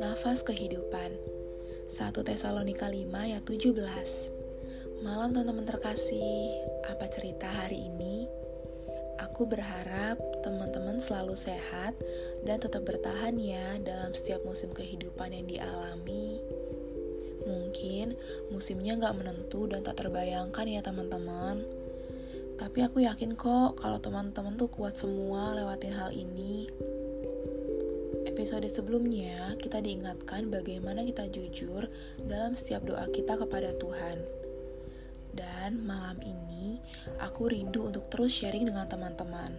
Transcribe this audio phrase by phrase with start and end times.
[0.00, 1.12] Nafas kehidupan
[1.84, 3.76] 1 Tesalonika 5 ayat 17
[5.04, 6.48] Malam teman-teman terkasih,
[6.88, 8.24] apa cerita hari ini?
[9.20, 11.92] Aku berharap teman-teman selalu sehat
[12.48, 16.40] dan tetap bertahan ya dalam setiap musim kehidupan yang dialami.
[17.44, 18.16] Mungkin
[18.48, 21.60] musimnya gak menentu dan tak terbayangkan ya teman-teman.
[22.56, 26.72] Tapi aku yakin kok kalau teman-teman tuh kuat semua lewatin hal ini.
[28.40, 31.92] Episode sebelumnya, kita diingatkan bagaimana kita jujur
[32.24, 34.16] dalam setiap doa kita kepada Tuhan.
[35.36, 36.80] Dan malam ini,
[37.20, 39.52] aku rindu untuk terus sharing dengan teman-teman.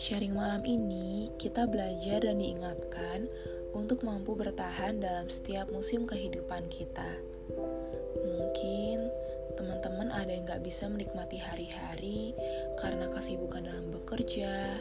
[0.00, 3.28] Sharing malam ini, kita belajar dan diingatkan
[3.76, 7.12] untuk mampu bertahan dalam setiap musim kehidupan kita.
[8.24, 9.04] Mungkin
[9.60, 12.32] teman-teman ada yang gak bisa menikmati hari-hari
[12.80, 14.80] karena kesibukan dalam bekerja,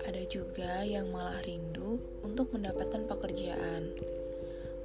[0.00, 3.92] ada juga yang malah rindu untuk mendapatkan pekerjaan.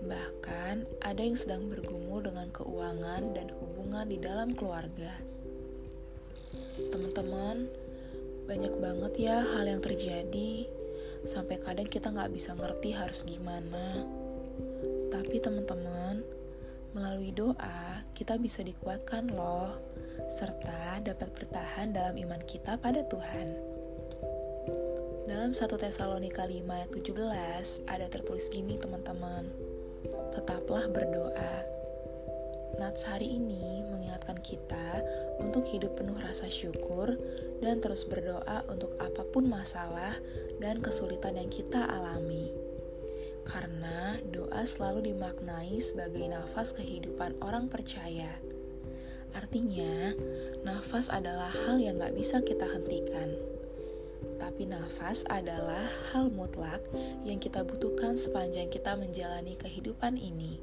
[0.04, 5.16] Bahkan ada yang sedang bergumul dengan keuangan dan hubungan di dalam keluarga.
[6.92, 7.66] Teman-teman,
[8.46, 10.70] banyak banget ya hal yang terjadi
[11.28, 14.06] sampai kadang kita nggak bisa ngerti harus gimana.
[15.10, 16.22] Tapi teman-teman,
[16.94, 19.76] melalui doa kita bisa dikuatkan loh,
[20.30, 23.77] serta dapat bertahan dalam iman kita pada Tuhan.
[25.28, 29.48] Dalam 1 Tesalonika 5 ayat 17 ada tertulis gini teman-teman.
[30.36, 31.56] Tetaplah berdoa.
[32.76, 35.02] Nats hari ini mengingatkan kita
[35.40, 37.16] untuk hidup penuh rasa syukur
[37.64, 40.20] dan terus berdoa untuk apa pun masalah
[40.60, 42.52] dan kesulitan yang kita alami.
[43.48, 48.36] Karena doa selalu dimaknai sebagai nafas kehidupan orang percaya.
[49.32, 50.12] Artinya,
[50.68, 53.57] nafas adalah hal yang gak bisa kita hentikan
[54.38, 56.82] tapi nafas adalah hal mutlak
[57.26, 60.62] yang kita butuhkan sepanjang kita menjalani kehidupan ini.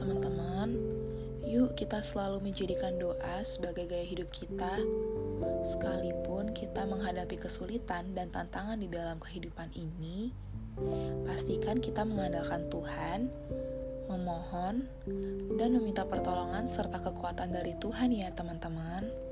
[0.00, 0.76] Teman-teman,
[1.46, 4.80] yuk kita selalu menjadikan doa sebagai gaya hidup kita,
[5.62, 10.32] sekalipun kita menghadapi kesulitan dan tantangan di dalam kehidupan ini.
[11.28, 13.28] Pastikan kita mengandalkan Tuhan,
[14.08, 14.88] memohon,
[15.60, 19.31] dan meminta pertolongan serta kekuatan dari Tuhan, ya, teman-teman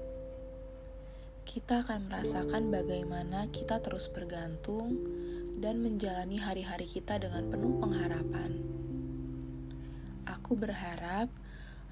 [1.50, 5.02] kita akan merasakan bagaimana kita terus bergantung
[5.58, 8.54] dan menjalani hari-hari kita dengan penuh pengharapan.
[10.30, 11.26] Aku berharap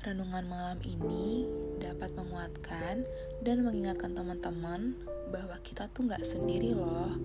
[0.06, 1.42] renungan malam ini
[1.82, 3.02] dapat menguatkan
[3.42, 4.94] dan mengingatkan teman-teman
[5.34, 7.18] bahwa kita tuh gak sendiri loh.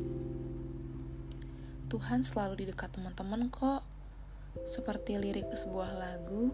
[1.86, 3.86] Tuhan selalu di dekat teman-teman kok.
[4.66, 6.50] Seperti lirik sebuah lagu,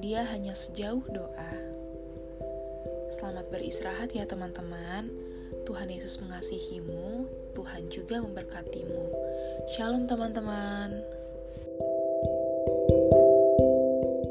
[0.00, 1.77] dia hanya sejauh doa.
[3.08, 5.08] Selamat beristirahat ya teman-teman.
[5.64, 7.24] Tuhan Yesus mengasihimu,
[7.56, 9.04] Tuhan juga memberkatimu.
[9.72, 11.17] Shalom teman-teman.